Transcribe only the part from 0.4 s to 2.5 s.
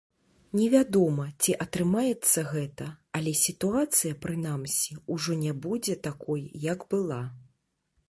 Невядома, ці атрымаецца